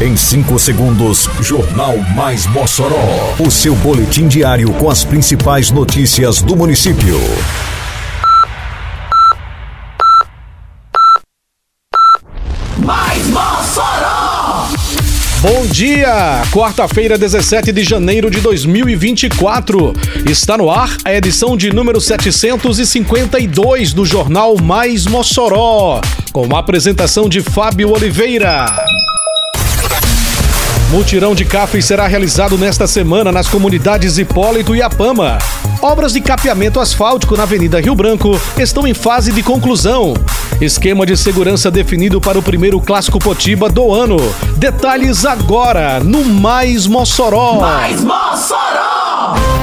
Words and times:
Em 0.00 0.16
5 0.16 0.60
segundos, 0.60 1.28
Jornal 1.40 1.98
Mais 2.14 2.46
Mossoró. 2.46 3.34
O 3.36 3.50
seu 3.50 3.74
boletim 3.74 4.28
diário 4.28 4.72
com 4.74 4.88
as 4.88 5.02
principais 5.02 5.72
notícias 5.72 6.40
do 6.40 6.54
município. 6.54 7.18
Mais 12.78 13.26
Mossoró! 13.26 14.68
Bom 15.40 15.66
dia! 15.66 16.42
Quarta-feira, 16.52 17.18
17 17.18 17.72
de 17.72 17.82
janeiro 17.82 18.30
de 18.30 18.40
2024. 18.40 19.94
Está 20.30 20.56
no 20.56 20.70
ar 20.70 20.96
a 21.04 21.12
edição 21.12 21.56
de 21.56 21.72
número 21.72 22.00
752 22.00 23.92
do 23.92 24.06
Jornal 24.06 24.56
Mais 24.62 25.06
Mossoró, 25.06 26.00
com 26.32 26.54
a 26.54 26.60
apresentação 26.60 27.28
de 27.28 27.40
Fábio 27.40 27.90
Oliveira. 27.92 28.66
Mutirão 30.90 31.34
de 31.34 31.44
café 31.44 31.78
será 31.82 32.06
realizado 32.06 32.56
nesta 32.56 32.86
semana 32.86 33.30
nas 33.30 33.46
comunidades 33.46 34.16
Hipólito 34.16 34.74
e 34.74 34.80
Apama. 34.80 35.36
Obras 35.82 36.14
de 36.14 36.20
capeamento 36.20 36.80
asfáltico 36.80 37.36
na 37.36 37.42
Avenida 37.42 37.78
Rio 37.78 37.94
Branco 37.94 38.40
estão 38.56 38.86
em 38.86 38.94
fase 38.94 39.30
de 39.30 39.42
conclusão. 39.42 40.14
Esquema 40.58 41.04
de 41.04 41.14
segurança 41.14 41.70
definido 41.70 42.22
para 42.22 42.38
o 42.38 42.42
primeiro 42.42 42.80
clássico 42.80 43.18
Potiba 43.18 43.68
do 43.68 43.92
ano. 43.92 44.16
Detalhes 44.56 45.26
agora 45.26 46.00
no 46.00 46.24
Mais 46.24 46.86
Mossoró. 46.86 47.60
Mais 47.60 48.02
Mossoró! 48.02 49.57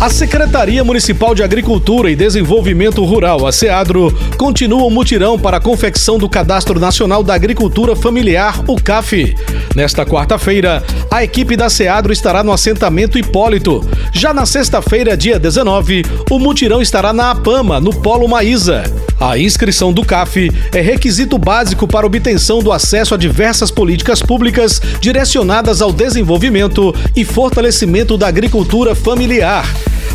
A 0.00 0.08
Secretaria 0.08 0.82
Municipal 0.82 1.34
de 1.34 1.42
Agricultura 1.42 2.10
e 2.10 2.16
Desenvolvimento 2.16 3.04
Rural, 3.04 3.46
a 3.46 3.52
SEADRO, 3.52 4.10
continua 4.38 4.84
o 4.84 4.90
mutirão 4.90 5.38
para 5.38 5.58
a 5.58 5.60
confecção 5.60 6.16
do 6.16 6.26
Cadastro 6.26 6.80
Nacional 6.80 7.22
da 7.22 7.34
Agricultura 7.34 7.94
Familiar, 7.94 8.64
o 8.66 8.80
CAF. 8.80 9.36
Nesta 9.76 10.06
quarta-feira, 10.06 10.82
a 11.10 11.22
equipe 11.22 11.54
da 11.54 11.68
SEADRO 11.68 12.14
estará 12.14 12.42
no 12.42 12.50
assentamento 12.50 13.18
Hipólito. 13.18 13.86
Já 14.10 14.32
na 14.32 14.46
sexta-feira, 14.46 15.14
dia 15.18 15.38
19, 15.38 16.02
o 16.30 16.38
mutirão 16.38 16.80
estará 16.80 17.12
na 17.12 17.32
APAMA, 17.32 17.78
no 17.78 17.92
Polo 17.92 18.26
Maísa. 18.26 18.84
A 19.20 19.36
inscrição 19.36 19.92
do 19.92 20.02
CAF 20.02 20.50
é 20.72 20.80
requisito 20.80 21.36
básico 21.36 21.86
para 21.86 22.06
obtenção 22.06 22.60
do 22.60 22.72
acesso 22.72 23.14
a 23.14 23.18
diversas 23.18 23.70
políticas 23.70 24.22
públicas 24.22 24.80
direcionadas 24.98 25.82
ao 25.82 25.92
desenvolvimento 25.92 26.94
e 27.14 27.22
fortalecimento 27.22 28.16
da 28.16 28.28
agricultura 28.28 28.94
familiar. 28.94 29.66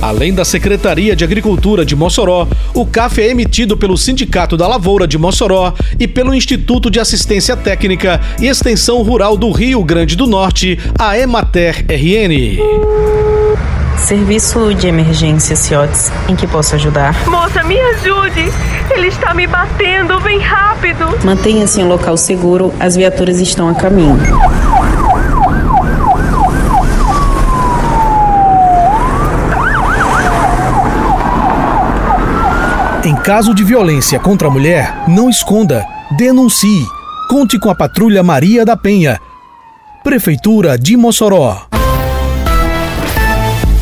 Além 0.00 0.32
da 0.32 0.42
Secretaria 0.42 1.14
de 1.14 1.22
Agricultura 1.22 1.84
de 1.84 1.94
Mossoró, 1.94 2.48
o 2.72 2.86
CAF 2.86 3.20
é 3.20 3.28
emitido 3.28 3.76
pelo 3.76 3.98
Sindicato 3.98 4.56
da 4.56 4.66
Lavoura 4.66 5.06
de 5.06 5.18
Mossoró 5.18 5.74
e 6.00 6.08
pelo 6.08 6.34
Instituto 6.34 6.90
de 6.90 6.98
Assistência 6.98 7.54
Técnica 7.54 8.22
e 8.40 8.46
Extensão 8.46 9.02
Rural 9.02 9.36
do 9.36 9.50
Rio 9.50 9.84
Grande 9.84 10.16
do 10.16 10.26
Norte, 10.26 10.78
a 10.98 11.18
Emater 11.18 11.84
RN. 11.90 13.73
Serviço 13.96 14.74
de 14.74 14.86
emergência 14.86 15.56
CIOTS, 15.56 16.12
em 16.28 16.36
que 16.36 16.46
posso 16.46 16.74
ajudar? 16.74 17.14
Moça, 17.28 17.62
me 17.64 17.78
ajude! 17.80 18.52
Ele 18.90 19.08
está 19.08 19.32
me 19.32 19.46
batendo, 19.46 20.20
vem 20.20 20.38
rápido! 20.38 21.18
Mantenha-se 21.24 21.80
em 21.80 21.84
um 21.84 21.88
local 21.88 22.16
seguro, 22.16 22.72
as 22.78 22.96
viaturas 22.96 23.40
estão 23.40 23.68
a 23.68 23.74
caminho. 23.74 24.18
Em 33.04 33.14
caso 33.16 33.54
de 33.54 33.62
violência 33.62 34.18
contra 34.18 34.48
a 34.48 34.50
mulher, 34.50 34.94
não 35.06 35.28
esconda, 35.28 35.84
denuncie. 36.16 36.86
Conte 37.28 37.58
com 37.58 37.70
a 37.70 37.74
Patrulha 37.74 38.22
Maria 38.22 38.64
da 38.64 38.76
Penha. 38.76 39.18
Prefeitura 40.02 40.78
de 40.78 40.96
Mossoró. 40.96 41.66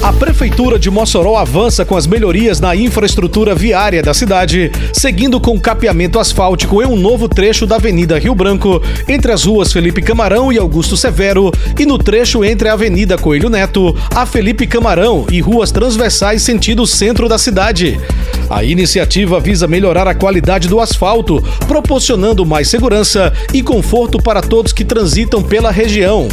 A 0.03 0.13
Prefeitura 0.13 0.81
de 0.81 0.91
Mossoró 0.91 1.37
avança 1.37 1.85
com 1.85 1.97
as 1.97 2.09
melhorias 2.09 2.59
na 2.59 2.75
infraestrutura 2.75 3.55
viária 3.55 4.03
da 4.03 4.13
cidade, 4.13 4.73
seguindo 4.93 5.41
com 5.41 5.61
capeamento 5.61 6.19
asfáltico 6.19 6.83
em 6.83 6.87
um 6.87 6.97
novo 6.97 7.29
trecho 7.29 7.69
da 7.69 7.77
Avenida 7.77 8.19
Rio 8.19 8.35
Branco, 8.35 8.83
entre 9.07 9.31
as 9.31 9.45
ruas 9.45 9.73
Felipe 9.73 10.03
Camarão 10.03 10.53
e 10.53 10.59
Augusto 10.59 10.97
Severo, 10.97 11.53
e 11.79 11.87
no 11.87 11.99
trecho 11.99 12.45
entre 12.45 12.69
a 12.69 12.73
Avenida 12.73 13.17
Coelho 13.17 13.49
Neto, 13.49 13.97
a 14.13 14.27
Felipe 14.27 14.67
Camarão 14.67 15.25
e 15.31 15.41
ruas 15.41 15.71
transversais 15.71 16.43
sentido 16.43 16.85
centro 16.85 17.29
da 17.29 17.39
cidade. 17.39 17.97
A 18.51 18.65
iniciativa 18.65 19.39
visa 19.39 19.69
melhorar 19.69 20.09
a 20.09 20.17
qualidade 20.17 20.67
do 20.67 20.81
asfalto, 20.81 21.41
proporcionando 21.69 22.45
mais 22.45 22.69
segurança 22.69 23.33
e 23.55 23.63
conforto 23.63 24.19
para 24.19 24.43
todos 24.43 24.73
que 24.73 24.85
transitam 24.85 25.45
pela 25.45 25.71
região. 25.71 26.29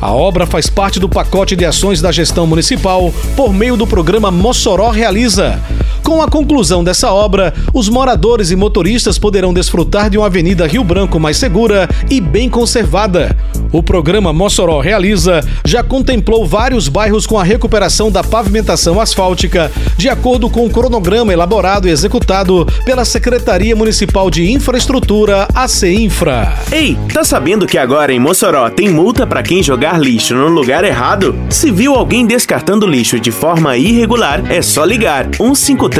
A 0.00 0.12
obra 0.12 0.46
faz 0.46 0.70
parte 0.70 0.98
do 0.98 1.08
pacote 1.08 1.54
de 1.54 1.66
ações 1.66 2.00
da 2.00 2.10
gestão 2.10 2.46
municipal 2.46 3.12
por 3.36 3.52
meio 3.52 3.76
do 3.76 3.86
programa 3.86 4.30
Mossoró 4.30 4.88
Realiza. 4.88 5.60
Com 6.10 6.20
a 6.20 6.26
conclusão 6.26 6.82
dessa 6.82 7.12
obra, 7.12 7.54
os 7.72 7.88
moradores 7.88 8.50
e 8.50 8.56
motoristas 8.56 9.16
poderão 9.16 9.54
desfrutar 9.54 10.10
de 10.10 10.18
uma 10.18 10.26
Avenida 10.26 10.66
Rio 10.66 10.82
Branco 10.82 11.20
mais 11.20 11.36
segura 11.36 11.88
e 12.10 12.20
bem 12.20 12.50
conservada. 12.50 13.36
O 13.72 13.80
programa 13.80 14.32
Mossoró 14.32 14.80
Realiza 14.80 15.40
já 15.64 15.84
contemplou 15.84 16.44
vários 16.44 16.88
bairros 16.88 17.28
com 17.28 17.38
a 17.38 17.44
recuperação 17.44 18.10
da 18.10 18.24
pavimentação 18.24 19.00
asfáltica, 19.00 19.70
de 19.96 20.08
acordo 20.08 20.50
com 20.50 20.66
o 20.66 20.70
cronograma 20.70 21.32
elaborado 21.32 21.86
e 21.86 21.92
executado 21.92 22.66
pela 22.84 23.04
Secretaria 23.04 23.76
Municipal 23.76 24.28
de 24.28 24.50
Infraestrutura, 24.50 25.46
a 25.54 25.68
CEINFRA. 25.68 26.58
Ei, 26.72 26.98
tá 27.14 27.22
sabendo 27.22 27.68
que 27.68 27.78
agora 27.78 28.12
em 28.12 28.18
Mossoró 28.18 28.68
tem 28.68 28.88
multa 28.88 29.24
para 29.24 29.44
quem 29.44 29.62
jogar 29.62 30.00
lixo 30.00 30.34
no 30.34 30.48
lugar 30.48 30.82
errado? 30.82 31.36
Se 31.48 31.70
viu 31.70 31.94
alguém 31.94 32.26
descartando 32.26 32.84
lixo 32.84 33.20
de 33.20 33.30
forma 33.30 33.76
irregular, 33.76 34.42
é 34.50 34.60
só 34.60 34.84
ligar 34.84 35.28
153 35.36 35.99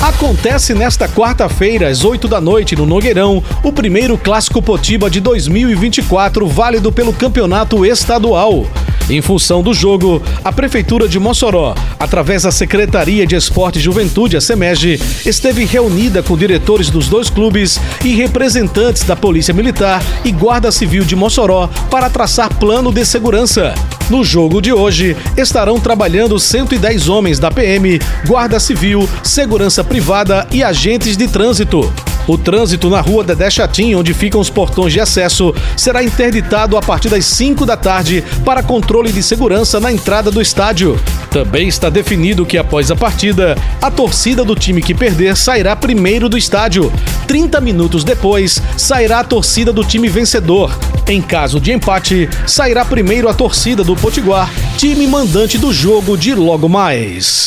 Acontece 0.00 0.74
nesta 0.74 1.08
quarta-feira, 1.08 1.88
às 1.88 2.04
8 2.04 2.28
da 2.28 2.38
noite, 2.38 2.76
no 2.76 2.84
Nogueirão, 2.84 3.42
o 3.62 3.72
primeiro 3.72 4.18
Clássico 4.18 4.60
Potiba 4.60 5.08
de 5.08 5.20
2024, 5.20 6.46
válido 6.46 6.92
pelo 6.92 7.14
Campeonato 7.14 7.84
Estadual. 7.84 8.66
Em 9.08 9.22
função 9.22 9.62
do 9.62 9.72
jogo, 9.72 10.20
a 10.44 10.50
Prefeitura 10.50 11.06
de 11.06 11.20
Mossoró, 11.20 11.76
através 11.96 12.42
da 12.42 12.50
Secretaria 12.50 13.24
de 13.24 13.36
Esporte 13.36 13.78
e 13.78 13.82
Juventude, 13.82 14.36
a 14.36 14.40
SEMEG, 14.40 15.00
esteve 15.24 15.64
reunida 15.64 16.24
com 16.24 16.36
diretores 16.36 16.90
dos 16.90 17.06
dois 17.06 17.30
clubes 17.30 17.78
e 18.04 18.16
representantes 18.16 19.04
da 19.04 19.14
Polícia 19.14 19.54
Militar 19.54 20.02
e 20.24 20.32
Guarda 20.32 20.72
Civil 20.72 21.04
de 21.04 21.14
Mossoró 21.14 21.68
para 21.88 22.10
traçar 22.10 22.52
plano 22.54 22.90
de 22.90 23.04
segurança. 23.04 23.74
No 24.10 24.24
jogo 24.24 24.60
de 24.60 24.72
hoje, 24.72 25.16
estarão 25.36 25.78
trabalhando 25.78 26.38
110 26.38 27.08
homens 27.08 27.38
da 27.38 27.50
PM, 27.50 28.00
Guarda 28.26 28.58
Civil, 28.58 29.08
Segurança 29.22 29.84
Privada 29.84 30.48
e 30.50 30.64
agentes 30.64 31.16
de 31.16 31.28
trânsito. 31.28 31.92
O 32.28 32.36
trânsito 32.36 32.90
na 32.90 33.00
rua 33.00 33.22
Dedé 33.22 33.48
Chatim, 33.48 33.94
onde 33.94 34.12
ficam 34.12 34.40
os 34.40 34.50
portões 34.50 34.92
de 34.92 34.98
acesso, 34.98 35.54
será 35.76 36.02
interditado 36.02 36.76
a 36.76 36.82
partir 36.82 37.08
das 37.08 37.24
5 37.24 37.64
da 37.64 37.76
tarde 37.76 38.24
para 38.44 38.62
controle 38.62 39.12
de 39.12 39.22
segurança 39.22 39.78
na 39.78 39.92
entrada 39.92 40.30
do 40.30 40.42
estádio. 40.42 40.98
Também 41.30 41.68
está 41.68 41.88
definido 41.88 42.44
que 42.44 42.58
após 42.58 42.90
a 42.90 42.96
partida, 42.96 43.56
a 43.80 43.90
torcida 43.90 44.44
do 44.44 44.56
time 44.56 44.82
que 44.82 44.94
perder 44.94 45.36
sairá 45.36 45.76
primeiro 45.76 46.28
do 46.28 46.36
estádio. 46.36 46.92
30 47.28 47.60
minutos 47.60 48.02
depois, 48.02 48.60
sairá 48.76 49.20
a 49.20 49.24
torcida 49.24 49.72
do 49.72 49.84
time 49.84 50.08
vencedor. 50.08 50.76
Em 51.08 51.22
caso 51.22 51.60
de 51.60 51.72
empate, 51.72 52.28
sairá 52.46 52.84
primeiro 52.84 53.28
a 53.28 53.34
torcida 53.34 53.84
do 53.84 53.94
Potiguar, 53.94 54.50
time 54.76 55.06
mandante 55.06 55.58
do 55.58 55.72
jogo 55.72 56.16
de 56.16 56.34
logo 56.34 56.68
mais. 56.68 57.46